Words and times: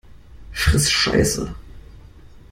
Friss 0.51 0.89
Scheiße! 0.89 1.53